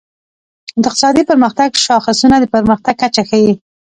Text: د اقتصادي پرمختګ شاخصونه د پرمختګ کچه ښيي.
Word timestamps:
د 0.81 0.83
اقتصادي 0.89 1.23
پرمختګ 1.31 1.69
شاخصونه 1.85 2.35
د 2.39 2.45
پرمختګ 2.55 2.95
کچه 3.01 3.23
ښيي. 3.29 3.53